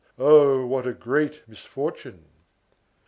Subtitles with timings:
[0.17, 0.65] Oh!
[0.65, 2.25] what a good misfortune!"